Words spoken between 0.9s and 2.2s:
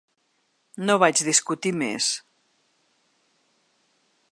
vaig discutir més…